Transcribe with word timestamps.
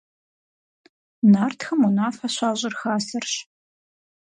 Нартхэм 1.31 1.79
унафэ 1.87 2.27
щащӀыр 2.35 2.75
хасэрщ. 2.79 3.33